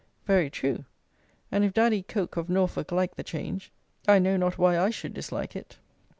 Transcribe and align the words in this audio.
Very 0.25 0.49
true, 0.49 0.85
and 1.51 1.63
if 1.63 1.75
Daddy 1.75 2.01
Coke 2.01 2.35
of 2.35 2.49
Norfolk 2.49 2.91
like 2.91 3.17
the 3.17 3.23
change, 3.23 3.71
I 4.07 4.17
know 4.17 4.35
not 4.35 4.57
why 4.57 4.79
I 4.79 4.89
should 4.89 5.13
dislike 5.13 5.55
it. 5.55 5.77